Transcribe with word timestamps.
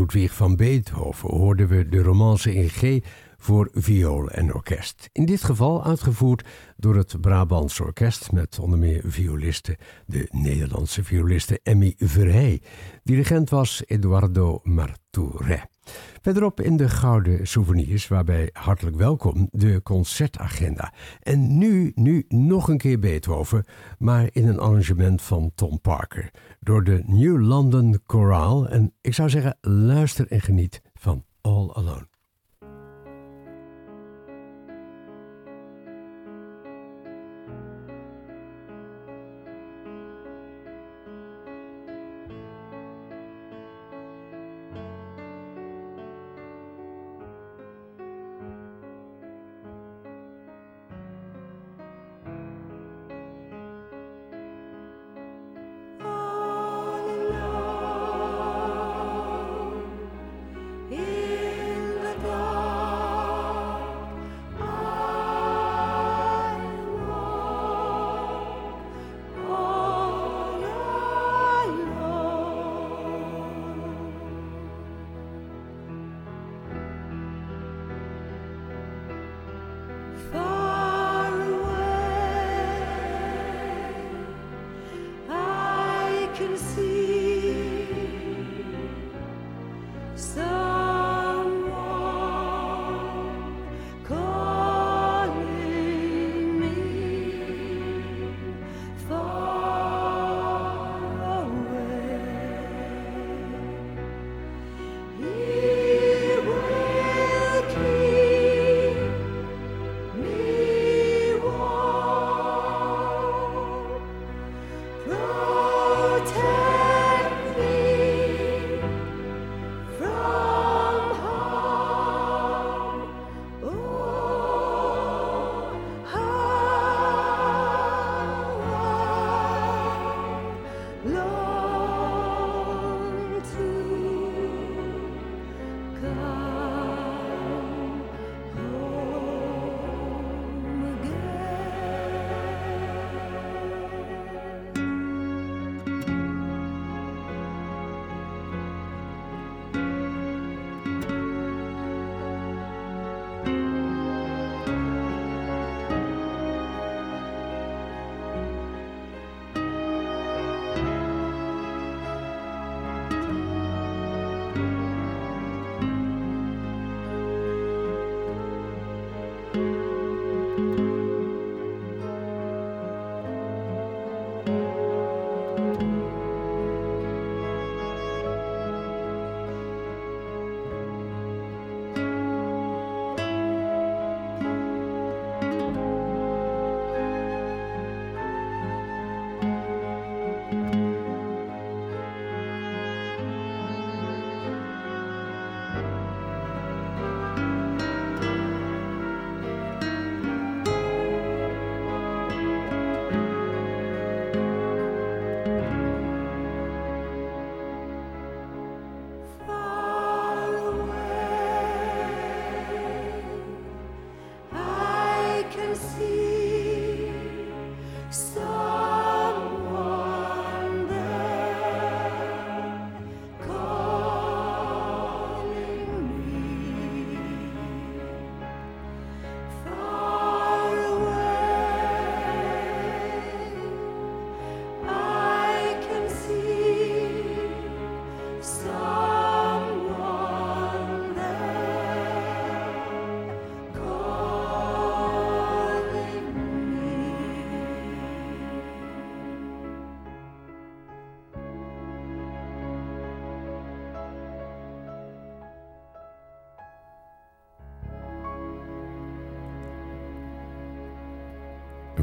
Ludwig 0.00 0.34
van 0.34 0.56
Beethoven 0.56 1.28
hoorden 1.28 1.68
we 1.68 1.88
de 1.88 2.02
romance 2.02 2.54
in 2.54 2.68
G 2.68 3.06
voor 3.38 3.68
viool 3.72 4.30
en 4.30 4.54
orkest. 4.54 5.08
In 5.12 5.24
dit 5.24 5.44
geval 5.44 5.84
uitgevoerd 5.84 6.46
door 6.76 6.96
het 6.96 7.20
Brabants 7.20 7.80
Orkest 7.80 8.32
met 8.32 8.58
onder 8.58 8.78
meer 8.78 9.02
violisten, 9.04 9.76
de 10.06 10.28
Nederlandse 10.30 11.04
violiste 11.04 11.60
Emmy 11.62 11.94
Verhey. 11.98 12.62
Dirigent 13.02 13.50
was 13.50 13.82
Eduardo 13.86 14.60
Martouret. 14.62 15.69
Verderop 16.22 16.60
in 16.60 16.76
de 16.76 16.88
Gouden 16.88 17.46
Souvenirs, 17.46 18.08
waarbij 18.08 18.50
hartelijk 18.52 18.96
welkom 18.96 19.48
de 19.52 19.82
concertagenda. 19.82 20.92
En 21.20 21.58
nu, 21.58 21.92
nu 21.94 22.24
nog 22.28 22.68
een 22.68 22.78
keer 22.78 22.98
Beethoven, 22.98 23.64
maar 23.98 24.28
in 24.32 24.48
een 24.48 24.58
arrangement 24.58 25.22
van 25.22 25.50
Tom 25.54 25.80
Parker. 25.80 26.30
Door 26.60 26.84
de 26.84 27.02
New 27.06 27.40
London 27.40 28.00
Chorale. 28.06 28.68
En 28.68 28.92
ik 29.00 29.14
zou 29.14 29.28
zeggen, 29.30 29.56
luister 29.60 30.26
en 30.30 30.40
geniet 30.40 30.82
van 30.94 31.24
All 31.40 31.70
Alone. 31.72 32.09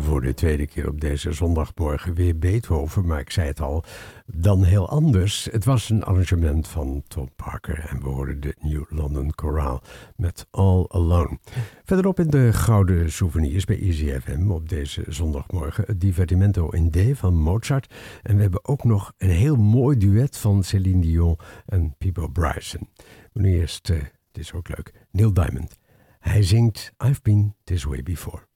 Voor 0.02 0.22
de 0.22 0.34
tweede 0.34 0.68
keer 0.68 0.88
op 0.88 1.02
deze 1.02 1.32
zondagmorgen 1.32 2.14
weer 2.14 2.38
Beethoven, 2.38 3.06
maar 3.06 3.20
ik 3.20 3.32
zei 3.32 3.48
het 3.48 3.62
al, 3.62 3.84
dan 4.26 4.64
heel 4.64 4.90
anders. 4.90 5.48
Het 5.52 5.66
was 5.66 5.90
een 5.90 6.04
arrangement 6.04 6.68
van 6.68 7.04
Tom 7.08 7.30
Parker 7.36 7.86
en 7.90 8.02
we 8.02 8.10
hoorden 8.10 8.40
de 8.40 8.56
New 8.60 8.84
London 8.90 9.32
Chorale 9.36 9.82
met 10.16 10.48
All 10.52 10.86
Alone. 10.88 11.40
Verderop 11.84 12.20
in 12.20 12.30
de 12.30 12.54
Gouden 12.54 13.12
Souvenirs 13.12 13.66
bij 13.66 13.80
EasyFM 13.80 14.52
op 14.52 14.70
deze 14.70 15.04
zondagmorgen 15.08 15.84
het 15.88 16.02
Divertimento 16.02 16.70
in 16.70 16.92
D 16.92 17.18
van 17.18 17.34
Mozart. 17.34 17.94
En 18.24 18.36
we 18.36 18.42
hebben 18.42 18.68
ook 18.68 18.84
nog 18.84 19.14
een 19.18 19.30
heel 19.30 19.56
mooi 19.56 19.98
duet 19.98 20.38
van 20.38 20.64
Celine 20.64 21.02
Dion 21.02 21.38
en 21.66 21.96
Peebo 21.98 22.28
Bryson. 22.28 22.90
Maar 23.34 23.44
nu 23.44 23.60
eerst, 23.60 23.90
uh, 23.90 23.98
dit 24.32 24.44
is 24.44 24.54
ook 24.54 24.68
leuk, 24.68 24.94
Neil 25.12 25.34
Diamond. 25.34 25.78
Hij 26.20 26.44
zingt 26.44 26.94
I've 27.06 27.20
Been 27.22 27.56
This 27.64 27.84
Way 27.84 28.04
Before. 28.04 28.47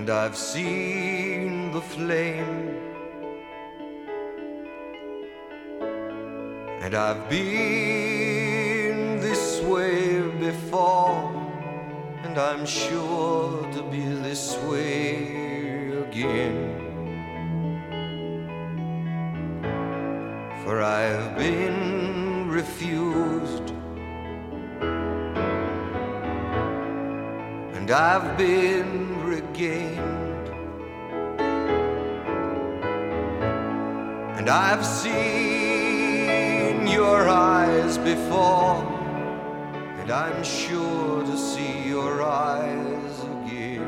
And 0.00 0.08
I've 0.08 0.34
seen 0.34 1.72
the 1.72 1.82
flame. 1.82 2.74
And 6.80 6.94
I've 6.94 7.28
been 7.28 9.20
this 9.20 9.60
way 9.60 10.22
before. 10.38 11.30
And 12.24 12.38
I'm 12.38 12.64
sure 12.64 13.70
to 13.72 13.82
be 13.90 14.00
this 14.00 14.56
way 14.70 15.92
again. 16.08 16.56
For 20.64 20.80
I've 20.80 21.36
been 21.36 22.48
refused. 22.48 23.74
And 27.76 27.90
I've 27.90 28.38
been 28.38 29.19
regained. 29.50 30.48
And 34.38 34.48
I've 34.48 34.84
seen 34.84 36.86
your 36.86 37.28
eyes 37.28 37.98
before, 37.98 38.82
and 40.00 40.10
I'm 40.10 40.42
sure 40.42 41.24
to 41.24 41.36
see 41.36 41.88
your 41.88 42.22
eyes 42.22 43.24
again. 43.44 43.86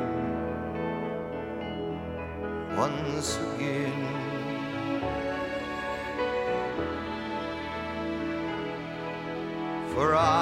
Once 2.76 3.38
again. 3.54 4.08
For 9.94 10.14
I've 10.14 10.41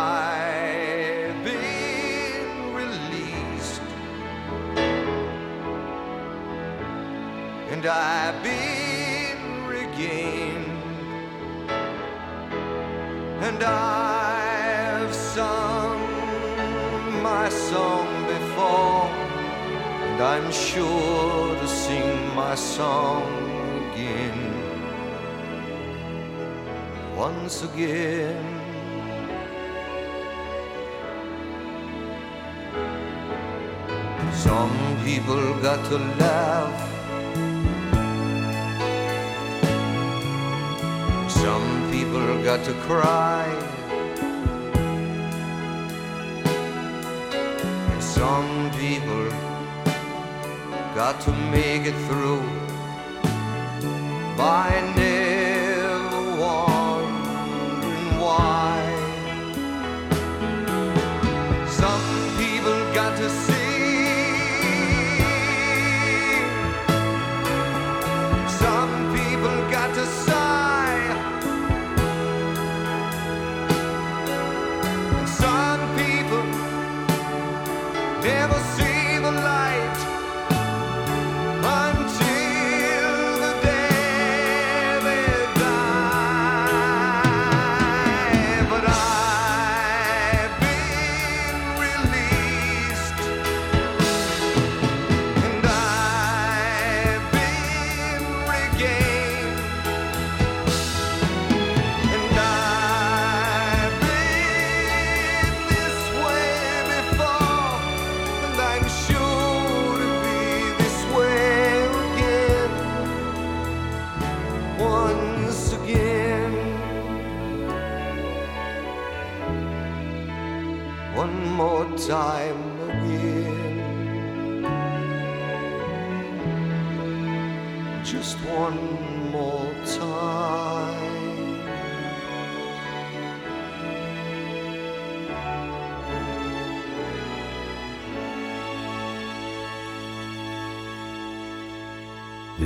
and 7.81 7.89
I've 7.89 8.43
been 8.43 9.67
regained, 9.67 10.67
and 13.41 13.63
I've 13.63 15.15
sung 15.15 15.99
my 17.23 17.49
song 17.49 18.07
before, 18.27 19.09
and 20.09 20.23
I'm 20.23 20.53
sure 20.53 21.57
to 21.57 21.67
sing 21.67 22.35
my 22.35 22.55
song 22.55 23.25
again. 23.93 24.41
Once 27.17 27.65
again. 27.65 28.45
Some 34.35 34.77
people 35.03 35.55
got 35.63 35.83
to 35.89 35.97
laugh. 35.97 36.90
Got 42.57 42.65
to 42.65 42.75
cry. 42.81 43.47
And 47.93 48.03
some 48.03 48.73
people 48.73 49.29
got 50.97 51.21
to 51.21 51.33
make 51.53 51.87
it 51.87 51.95
through 52.09 52.43
by 54.37 54.69
never 54.97 55.20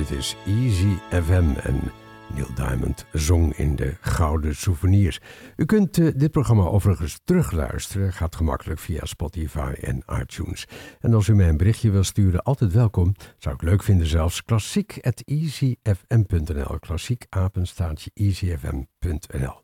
Dit 0.09 0.17
is 0.17 0.35
Easy 0.45 0.97
FM 1.09 1.49
en 1.63 1.91
Neil 2.33 2.53
Diamond 2.55 3.05
zong 3.11 3.57
in 3.57 3.75
de 3.75 3.95
Gouden 4.01 4.55
Souvenirs. 4.55 5.19
U 5.55 5.65
kunt 5.65 5.97
eh, 5.97 6.07
dit 6.15 6.31
programma 6.31 6.63
overigens 6.63 7.19
terugluisteren. 7.23 8.13
Gaat 8.13 8.35
gemakkelijk 8.35 8.79
via 8.79 9.05
Spotify 9.05 9.73
en 9.81 10.03
iTunes. 10.21 10.67
En 10.99 11.13
als 11.13 11.27
u 11.27 11.35
mij 11.35 11.49
een 11.49 11.57
berichtje 11.57 11.91
wil 11.91 12.03
sturen, 12.03 12.43
altijd 12.43 12.73
welkom. 12.73 13.13
Zou 13.37 13.55
ik 13.55 13.61
leuk 13.61 13.83
vinden 13.83 14.07
zelfs. 14.07 14.43
Klassiek 14.43 14.97
at 15.01 15.21
easyfm.nl. 15.25 16.79
Klassiek 16.79 17.25
apenstaartje 17.29 18.11
easyfm.nl. 18.13 19.61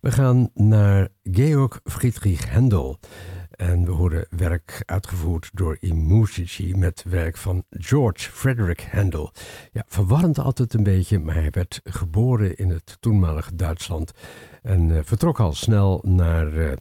We 0.00 0.12
gaan 0.12 0.50
naar 0.54 1.08
Georg 1.22 1.80
Friedrich 1.84 2.50
Händel. 2.50 2.98
En 3.56 3.84
we 3.84 3.90
horen 3.90 4.26
werk 4.30 4.82
uitgevoerd 4.86 5.50
door 5.52 5.76
Imusici 5.80 6.76
met 6.76 7.04
werk 7.08 7.36
van 7.36 7.64
George 7.70 8.30
Frederick 8.30 8.88
Handel. 8.90 9.32
Ja, 9.72 9.84
verwarrend 9.86 10.38
altijd 10.38 10.74
een 10.74 10.82
beetje, 10.82 11.18
maar 11.18 11.34
hij 11.34 11.50
werd 11.50 11.80
geboren 11.84 12.56
in 12.56 12.70
het 12.70 12.96
toenmalige 13.00 13.54
Duitsland 13.54 14.12
en 14.62 14.88
uh, 14.88 14.98
vertrok 15.02 15.40
al 15.40 15.52
snel 15.52 16.00
naar 16.06 16.52
uh, 16.52 16.72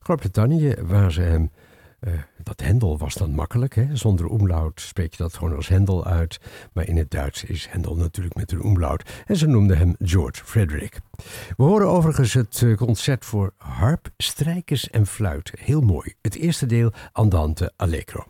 Groot-Brittannië, 0.00 0.74
waar 0.82 1.12
ze 1.12 1.20
hem. 1.20 1.50
Uh, 2.08 2.12
dat 2.42 2.60
Hendel 2.60 2.98
was 2.98 3.14
dan 3.14 3.34
makkelijk, 3.34 3.74
hè? 3.74 3.96
zonder 3.96 4.26
omlaut 4.26 4.80
spreek 4.80 5.10
je 5.10 5.22
dat 5.22 5.34
gewoon 5.34 5.56
als 5.56 5.68
Hendel 5.68 6.06
uit. 6.06 6.40
Maar 6.72 6.88
in 6.88 6.96
het 6.96 7.10
Duits 7.10 7.44
is 7.44 7.66
Hendel 7.70 7.96
natuurlijk 7.96 8.34
met 8.34 8.52
een 8.52 8.62
omlaut. 8.62 9.22
En 9.26 9.36
ze 9.36 9.46
noemden 9.46 9.78
hem 9.78 9.94
George 9.98 10.44
Frederick. 10.44 11.00
We 11.56 11.62
horen 11.62 11.88
overigens 11.88 12.32
het 12.32 12.64
concert 12.76 13.24
voor 13.24 13.52
harp, 13.56 14.08
strijkers 14.16 14.90
en 14.90 15.06
fluit. 15.06 15.52
Heel 15.58 15.80
mooi. 15.80 16.14
Het 16.20 16.34
eerste 16.34 16.66
deel 16.66 16.92
Andante 17.12 17.72
Allegro. 17.76 18.24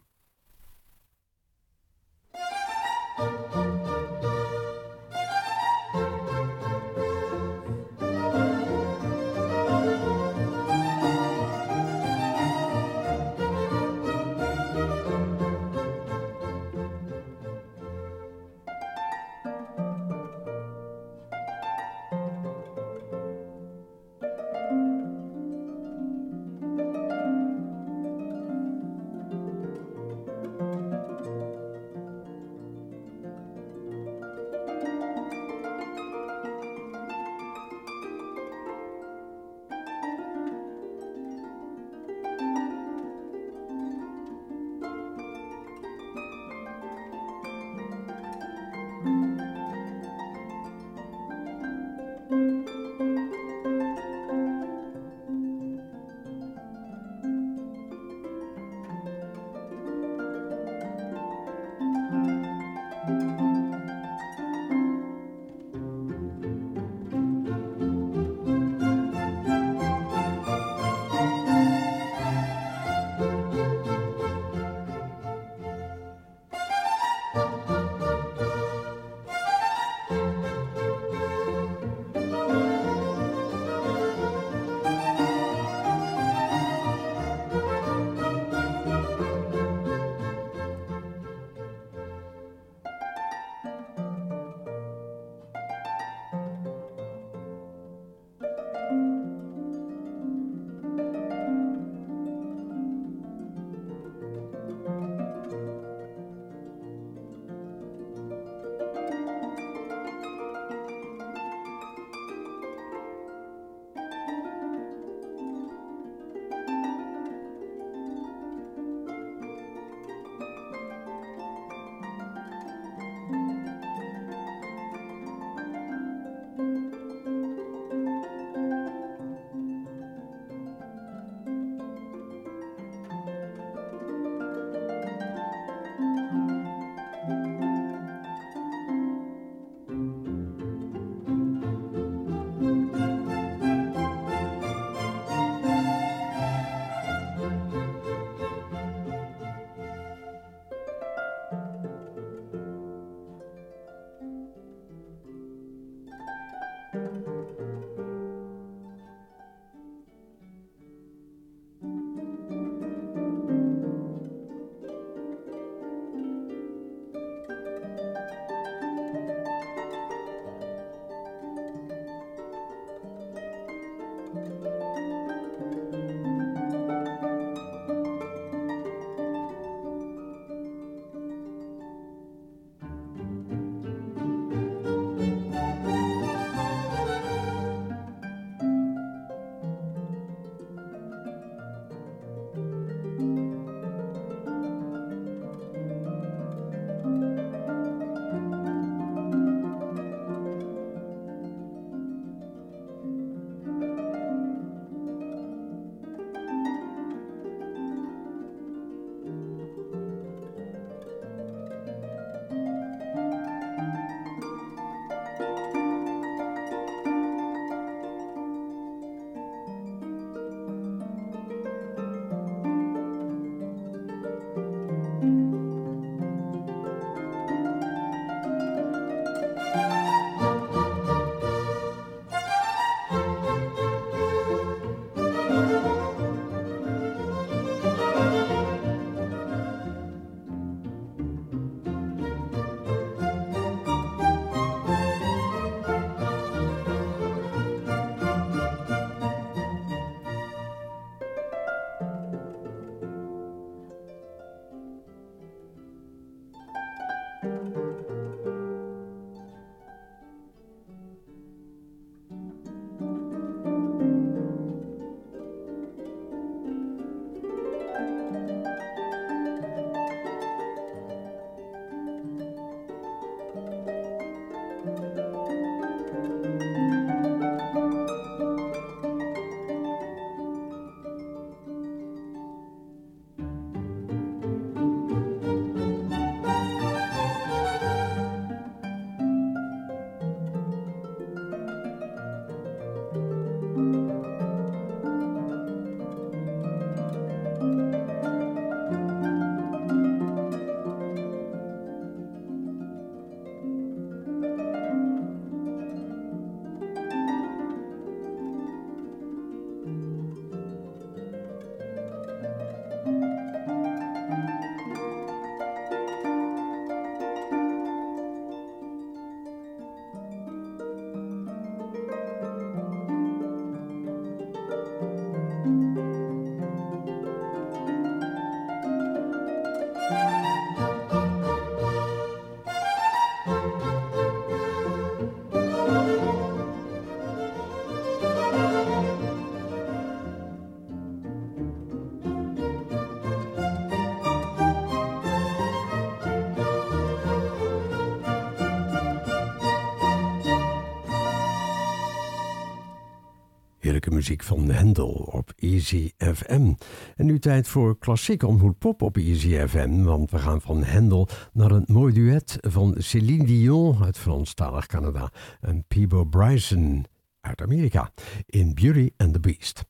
Muziek 354.23 354.43
van 354.43 354.71
Hendel 354.71 355.09
op 355.11 355.53
Easy 355.57 356.11
FM. 356.17 356.73
En 357.17 357.27
nu 357.27 357.39
tijd 357.39 357.69
voor 357.69 357.99
klassiek 357.99 358.43
ontmoet 358.43 358.79
pop 358.79 359.03
op 359.03 359.17
Easy 359.17 359.67
FM, 359.67 360.03
want 360.03 360.31
we 360.31 360.39
gaan 360.39 360.61
van 360.61 360.85
Hendel 360.85 361.29
naar 361.53 361.71
een 361.71 361.85
mooi 361.87 362.13
duet 362.13 362.59
van 362.61 362.95
Céline 362.99 363.45
Dion 363.45 364.05
uit 364.05 364.19
Franstalig 364.19 364.87
Canada 364.87 365.33
en 365.61 365.85
Peebo 365.89 366.25
Bryson 366.25 367.05
uit 367.41 367.63
Amerika 367.63 368.13
in 368.47 368.75
Beauty 368.75 369.11
and 369.17 369.33
the 369.33 369.41
Beast. 369.41 369.85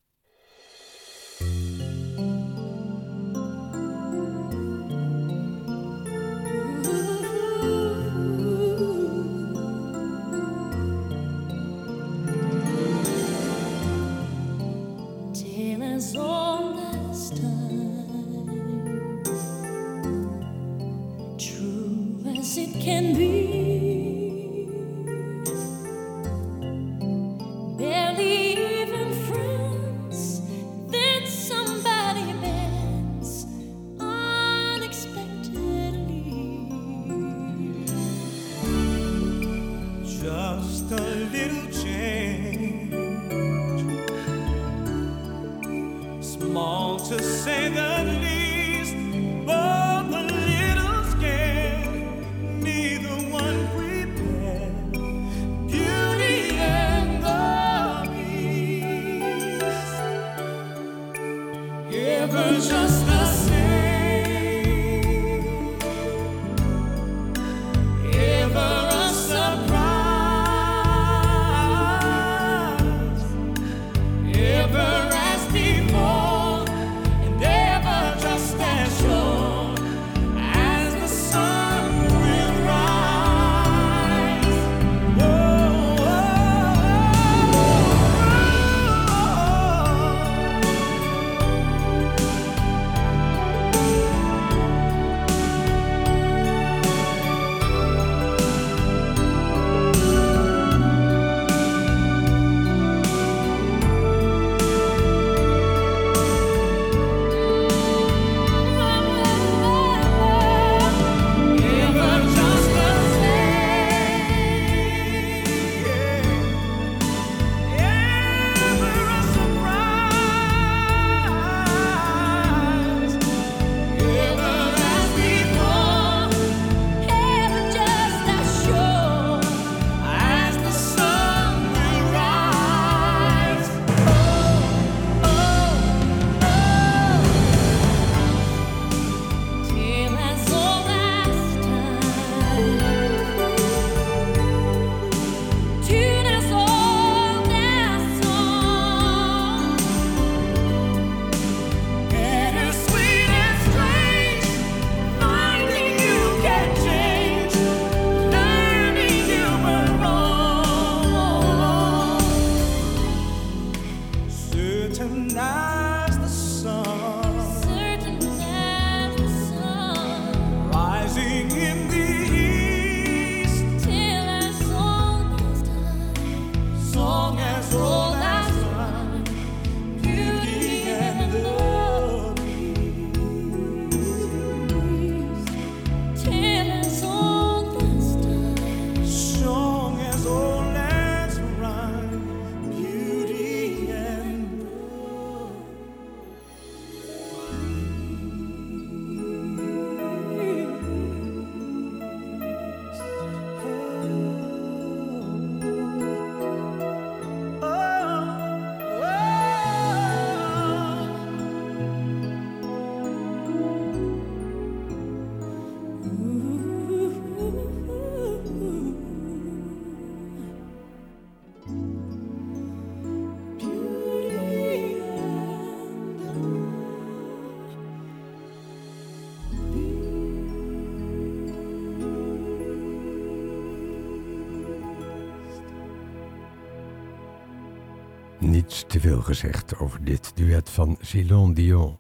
Niets 238.43 238.85
te 238.87 239.01
veel 239.01 239.21
gezegd 239.21 239.79
over 239.79 240.05
dit 240.05 240.33
duet 240.35 240.71
van 240.71 240.97
Celine 241.01 241.53
Dion 241.53 241.99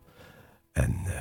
en 0.73 0.97
uh, 1.07 1.13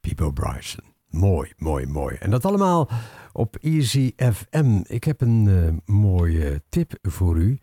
Peebo 0.00 0.30
Bryson. 0.30 0.84
Mooi, 1.08 1.52
mooi, 1.56 1.86
mooi. 1.86 2.16
En 2.16 2.30
dat 2.30 2.44
allemaal 2.44 2.90
op 3.32 3.56
Easy 3.56 4.12
FM. 4.16 4.80
Ik 4.82 5.04
heb 5.04 5.20
een 5.20 5.46
uh, 5.46 5.68
mooie 5.84 6.62
tip 6.68 6.98
voor 7.02 7.36
u. 7.36 7.58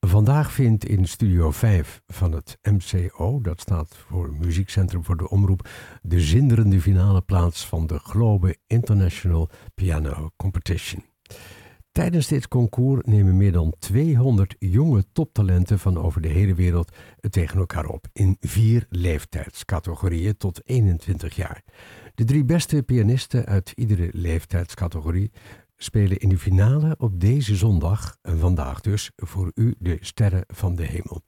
Vandaag 0.00 0.52
vindt 0.52 0.84
in 0.84 1.06
Studio 1.06 1.50
5 1.50 2.02
van 2.06 2.32
het 2.32 2.58
MCO, 2.62 3.40
dat 3.40 3.60
staat 3.60 3.96
voor 4.08 4.32
Muziekcentrum 4.38 5.04
voor 5.04 5.16
de 5.16 5.28
Omroep, 5.28 5.68
de 6.02 6.20
zinderende 6.20 6.80
finale 6.80 7.20
plaats 7.20 7.66
van 7.66 7.86
de 7.86 7.98
Globe 7.98 8.56
International 8.66 9.50
Piano 9.74 10.30
Competition. 10.36 11.04
Tijdens 11.98 12.28
dit 12.28 12.48
concours 12.48 13.02
nemen 13.04 13.36
meer 13.36 13.52
dan 13.52 13.74
200 13.78 14.54
jonge 14.58 15.04
toptalenten 15.12 15.78
van 15.78 15.98
over 15.98 16.20
de 16.20 16.28
hele 16.28 16.54
wereld 16.54 16.92
het 17.20 17.32
tegen 17.32 17.58
elkaar 17.58 17.86
op 17.86 18.06
in 18.12 18.36
vier 18.40 18.86
leeftijdscategorieën 18.90 20.36
tot 20.36 20.60
21 20.64 21.36
jaar. 21.36 21.62
De 22.14 22.24
drie 22.24 22.44
beste 22.44 22.82
pianisten 22.82 23.46
uit 23.46 23.72
iedere 23.76 24.08
leeftijdscategorie 24.12 25.30
spelen 25.78 26.18
in 26.18 26.28
de 26.28 26.38
finale 26.38 26.94
op 26.98 27.20
deze 27.20 27.56
zondag, 27.56 28.16
vandaag 28.22 28.80
dus, 28.80 29.10
voor 29.16 29.52
u 29.54 29.74
de 29.78 29.96
Sterren 30.00 30.44
van 30.46 30.74
de 30.74 30.84
Hemel. 30.84 31.22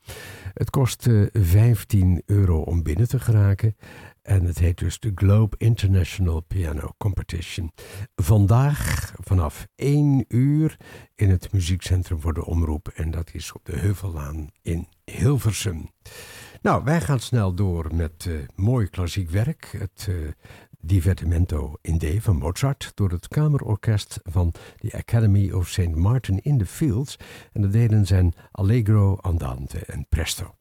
Het 0.52 0.70
kost 0.70 1.08
15 1.32 2.22
euro 2.26 2.60
om 2.60 2.82
binnen 2.82 3.08
te 3.08 3.20
geraken 3.20 3.76
en 4.22 4.44
het 4.44 4.58
heet 4.58 4.78
dus 4.78 4.98
de 4.98 5.12
Globe 5.14 5.56
International 5.58 6.40
Piano 6.40 6.94
Competition. 6.98 7.72
Vandaag 8.14 9.12
vanaf 9.20 9.66
1 9.74 10.24
uur 10.28 10.76
in 11.14 11.30
het 11.30 11.52
muziekcentrum 11.52 12.20
voor 12.20 12.34
de 12.34 12.46
omroep 12.46 12.88
en 12.88 13.10
dat 13.10 13.34
is 13.34 13.52
op 13.52 13.64
de 13.64 13.78
Heuvellaan 13.78 14.48
in 14.62 14.88
Hilversum. 15.04 15.90
Nou, 16.62 16.84
wij 16.84 17.00
gaan 17.00 17.20
snel 17.20 17.54
door 17.54 17.94
met 17.94 18.24
uh, 18.28 18.38
mooi 18.54 18.88
klassiek 18.88 19.30
werk. 19.30 19.74
Het 19.78 20.06
uh, 20.10 20.28
Divertimento 20.80 21.78
in 21.82 21.98
D 21.98 22.04
van 22.18 22.36
Mozart 22.36 22.92
door 22.94 23.10
het 23.10 23.28
kamerorkest 23.28 24.20
van 24.22 24.52
de 24.76 24.92
Academy 24.92 25.50
of 25.50 25.68
St. 25.68 25.94
Martin 25.94 26.38
in 26.42 26.58
the 26.58 26.66
Fields. 26.66 27.16
En 27.52 27.60
de 27.60 27.68
delen 27.68 28.06
zijn 28.06 28.34
Allegro, 28.50 29.16
Andante 29.16 29.78
en 29.78 30.06
Presto. 30.08 30.59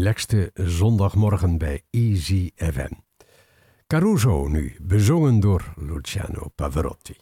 Relaxte 0.00 0.50
zondagmorgen 0.54 1.58
bij 1.58 1.82
Easy 1.90 2.50
FM. 2.56 2.92
Caruso 3.86 4.48
nu, 4.48 4.76
bezongen 4.82 5.40
door 5.40 5.74
Luciano 5.76 6.48
Pavarotti. 6.54 7.16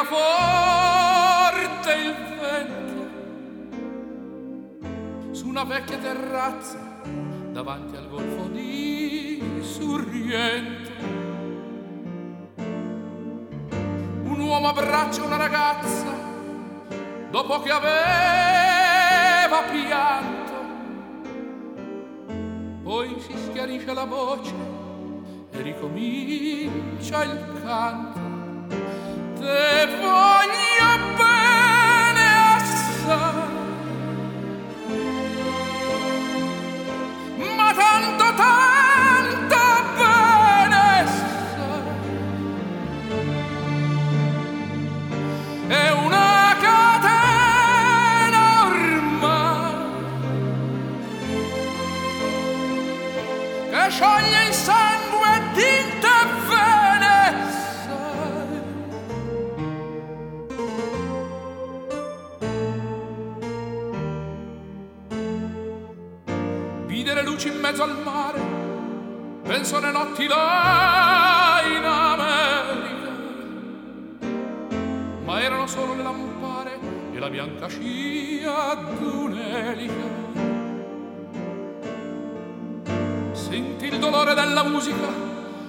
Tira 0.00 0.04
forte 0.04 1.92
il 1.92 2.14
vento. 2.40 3.08
Su 5.32 5.48
una 5.48 5.64
vecchia 5.64 5.98
terrazza 5.98 6.78
davanti 7.52 7.96
al 7.96 8.08
golfo 8.08 8.48
di 8.48 9.42
Sorrento 9.60 10.88
un 14.22 14.40
uomo 14.40 14.68
abbraccia 14.68 15.22
una 15.22 15.36
ragazza 15.36 16.06
dopo 17.30 17.60
che 17.60 17.70
aveva 17.70 19.62
pianto. 19.70 20.38
Poi 22.82 23.20
si 23.20 23.34
schiarisce 23.36 23.92
la 23.92 24.04
voce 24.04 24.54
e 25.50 25.60
ricomincia 25.60 27.24
il 27.24 27.60
canto. 27.62 28.29
Te 29.40 29.86
voglio 30.02 31.19
in 67.60 67.66
mezzo 67.66 67.82
al 67.82 67.94
mare, 68.02 68.40
penso 69.42 69.76
alle 69.76 69.90
notti 69.90 70.26
là 70.26 71.60
in 71.66 71.84
America, 71.84 73.10
ma 75.24 75.42
erano 75.42 75.66
solo 75.66 75.92
le 75.94 76.02
lampare 76.02 76.78
e 77.12 77.18
la 77.18 77.28
bianca 77.28 77.68
scia 77.68 78.74
d'un'elica. 78.98 80.18
Sentì 83.32 83.86
il 83.88 83.98
dolore 83.98 84.32
della 84.32 84.62
musica, 84.64 85.08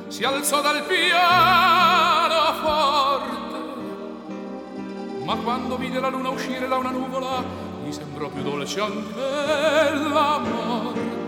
si 0.07 0.23
alzò 0.23 0.61
dal 0.61 0.83
piano 0.83 2.53
forte. 2.63 3.49
Ma 5.25 5.35
quando 5.35 5.75
vide 5.75 5.99
la 5.99 6.07
luna 6.07 6.29
uscire 6.29 6.69
da 6.69 6.77
una 6.77 6.91
nuvola, 6.91 7.43
gli 7.83 7.91
sembrò 7.91 8.29
più 8.29 8.43
dolce 8.43 8.79
anche 8.79 10.09
la 10.09 10.39
morte. 10.39 11.20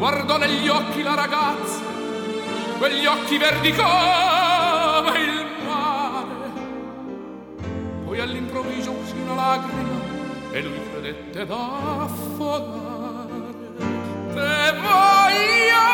Guardò 0.00 0.38
negli 0.38 0.66
occhi 0.66 1.02
la 1.02 1.14
ragazza, 1.14 1.78
quegli 2.78 3.04
occhi 3.04 3.36
verdi 3.36 3.70
come 3.74 5.18
il 5.18 5.46
mare. 5.66 6.50
Poi 8.06 8.18
all'improvviso 8.18 8.92
uscì 8.92 9.18
una 9.18 9.34
lacrima 9.34 10.00
e 10.52 10.62
lui 10.62 10.80
credette 10.90 11.44
d'affogare. 11.44 13.28
Te 14.32 14.72
voglio 14.80 15.89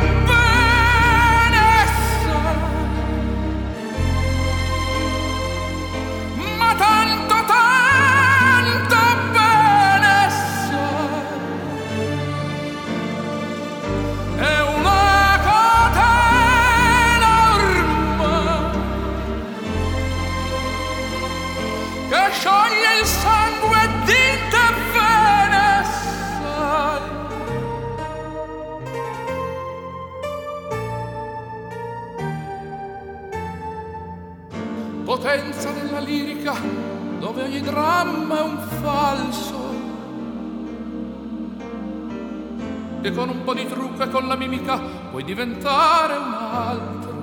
diventare 45.27 46.17
un 46.17 46.33
altro. 46.33 47.15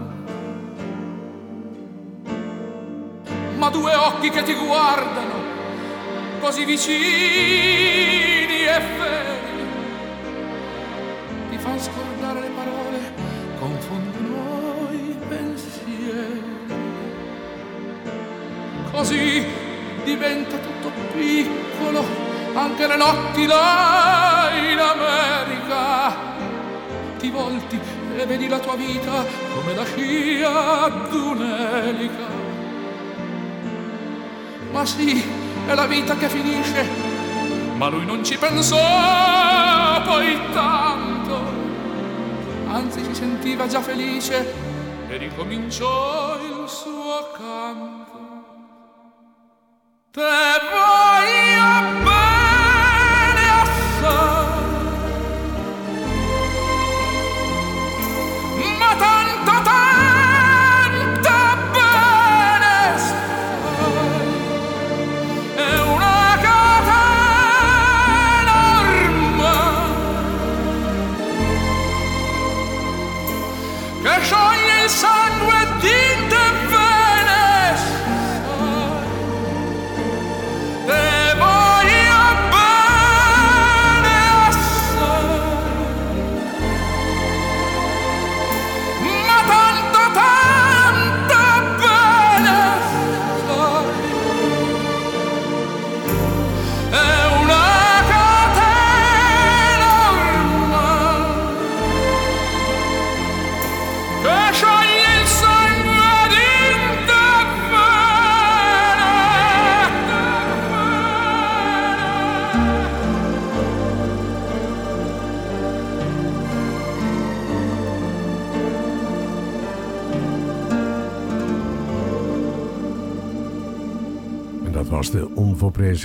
Ma 3.55 3.69
due 3.69 3.95
occhi 3.95 4.29
che 4.29 4.43
ti 4.43 4.53
guardano 4.53 5.51
così 6.41 6.65
vicini 6.65 6.91
e 8.65 8.81
feri 8.97 9.63
ti 11.49 11.57
fanno 11.57 11.79
scordare 11.79 12.41
le 12.41 12.49
parole 12.49 13.13
confondono 13.57 14.89
i 14.91 15.15
pensieri. 15.29 16.43
Così 18.91 19.45
diventa 20.03 20.57
tutto 20.57 20.91
piccolo 21.13 22.03
anche 22.53 22.85
le 22.85 22.97
notti 22.97 23.45
là 23.45 24.49
in 24.53 24.77
America 24.77 26.31
ti 27.23 27.29
volti 27.29 27.79
e 28.23 28.25
vedi 28.25 28.47
la 28.47 28.59
tua 28.59 28.75
vita 28.75 29.25
come 29.53 29.75
la 29.75 29.85
scia 29.85 30.89
d'un'elica 31.09 32.27
ma 34.71 34.85
sì 34.85 35.23
è 35.67 35.73
la 35.75 35.85
vita 35.85 36.15
che 36.15 36.29
finisce 36.29 37.11
ma 37.77 37.87
lui 37.89 38.05
non 38.05 38.23
ci 38.23 38.37
pensò 38.37 38.77
poi 40.03 40.37
tanto. 40.51 41.61
Anzi 42.67 43.03
si 43.03 43.13
sentiva 43.13 43.67
già 43.67 43.81
felice 43.81 44.53
e 45.07 45.17
ricominciò 45.17 46.35
il 46.35 46.67
suo 46.67 47.31
canto. 47.35 48.11
Te 50.11 50.21
voglio 50.71 52.03
bene 52.03 52.12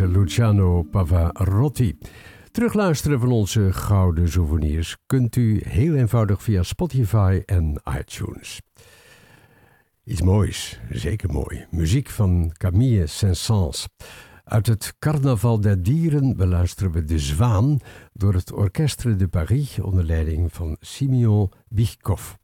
Luciano 0.06 0.82
Pavarotti. 0.82 1.98
Terugluisteren 2.50 3.20
van 3.20 3.32
onze 3.32 3.72
gouden 3.72 4.28
souvenirs 4.28 4.96
kunt 5.06 5.36
u 5.36 5.62
heel 5.64 5.94
eenvoudig 5.94 6.42
via 6.42 6.62
Spotify 6.62 7.42
en 7.46 7.80
iTunes. 7.98 8.60
Iets 10.04 10.22
moois, 10.22 10.80
zeker 10.90 11.32
mooi. 11.32 11.66
Muziek 11.70 12.08
van 12.08 12.52
Camille 12.56 13.06
Saint-Saëns. 13.06 13.86
Uit 14.44 14.66
het 14.66 14.94
Carnaval 14.98 15.60
der 15.60 15.82
Dieren 15.82 16.36
beluisteren 16.36 16.92
we 16.92 17.04
De 17.04 17.18
Zwaan 17.18 17.80
door 18.12 18.34
het 18.34 18.52
Orchestre 18.52 19.16
de 19.16 19.28
Paris 19.28 19.78
onder 19.78 20.04
leiding 20.04 20.52
van 20.52 20.76
Simeon 20.80 21.52
Bichkov. 21.68 22.34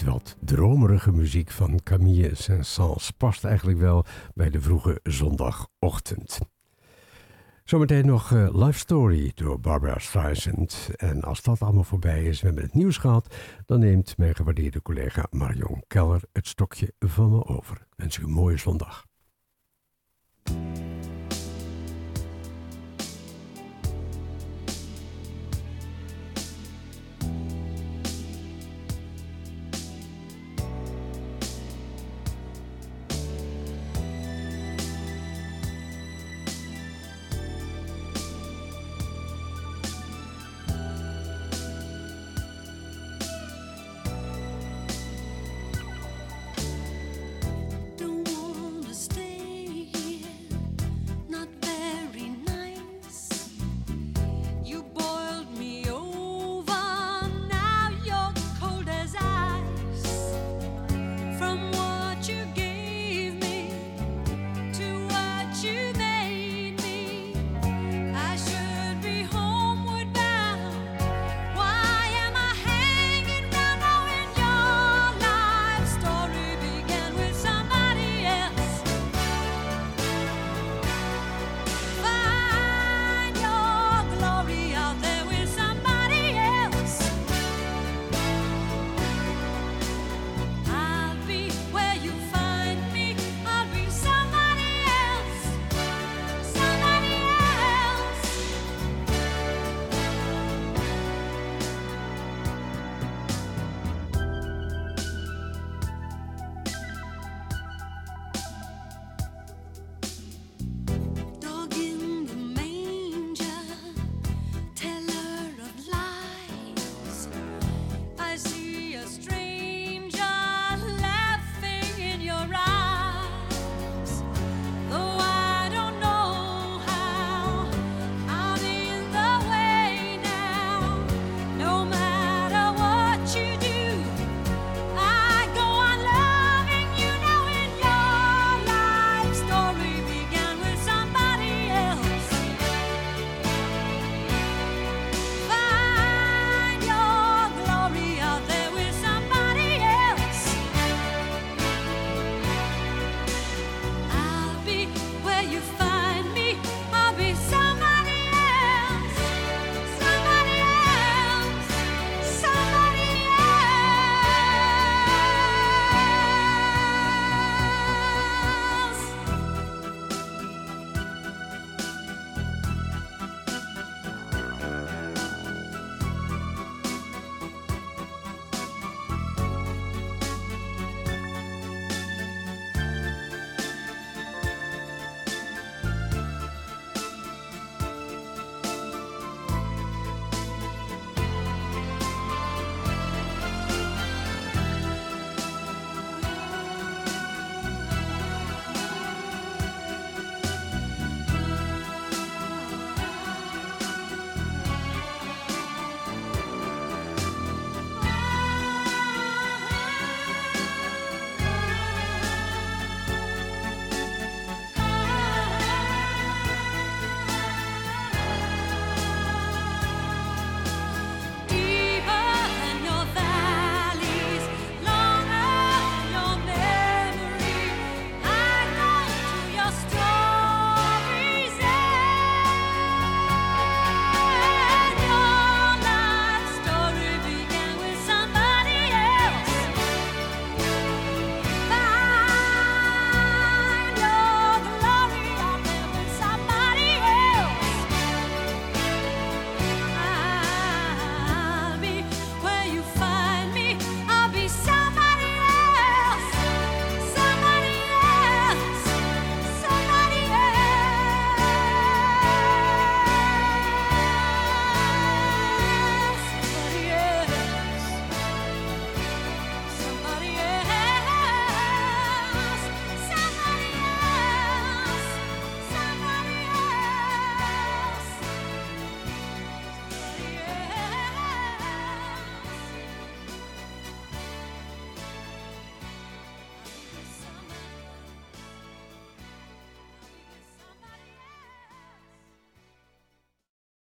Wat 0.00 0.36
dromerige 0.40 1.12
muziek 1.12 1.50
van 1.50 1.80
Camille 1.82 2.34
Saint-Saëns 2.34 3.10
past 3.10 3.44
eigenlijk 3.44 3.78
wel 3.78 4.04
bij 4.34 4.50
de 4.50 4.60
vroege 4.60 5.00
zondagochtend. 5.02 6.38
Zometeen 7.64 8.06
nog 8.06 8.30
uh, 8.30 8.48
Life 8.54 8.78
Story 8.78 9.32
door 9.34 9.60
Barbara 9.60 9.98
Streisand. 9.98 10.90
En 10.96 11.22
als 11.22 11.42
dat 11.42 11.62
allemaal 11.62 11.84
voorbij 11.84 12.24
is, 12.24 12.40
we 12.40 12.46
hebben 12.46 12.64
het 12.64 12.74
nieuws 12.74 12.96
gehad, 12.96 13.34
dan 13.66 13.80
neemt 13.80 14.16
mijn 14.16 14.34
gewaardeerde 14.34 14.82
collega 14.82 15.26
Marion 15.30 15.82
Keller 15.86 16.22
het 16.32 16.46
stokje 16.46 16.94
van 16.98 17.30
me 17.30 17.44
over. 17.44 17.86
Wens 17.96 18.18
u 18.18 18.22
een 18.22 18.30
mooie 18.30 18.56
zondag. 18.56 19.06